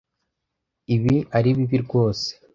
[0.95, 2.27] Ibi ari bibi rwose.